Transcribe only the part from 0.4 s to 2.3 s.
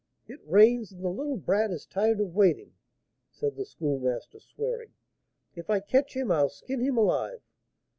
rains, and the little brat is tired